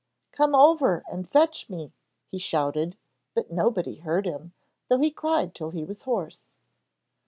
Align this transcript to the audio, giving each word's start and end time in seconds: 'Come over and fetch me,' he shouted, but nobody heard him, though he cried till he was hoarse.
'Come 0.31 0.55
over 0.55 1.03
and 1.11 1.29
fetch 1.29 1.69
me,' 1.69 1.93
he 2.31 2.39
shouted, 2.39 2.97
but 3.35 3.51
nobody 3.51 3.97
heard 3.97 4.25
him, 4.25 4.51
though 4.87 4.97
he 4.97 5.11
cried 5.11 5.53
till 5.53 5.69
he 5.69 5.83
was 5.85 6.01
hoarse. 6.01 6.53